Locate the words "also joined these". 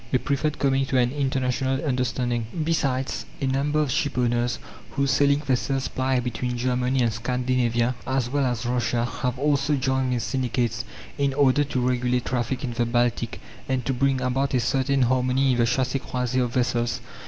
9.37-10.23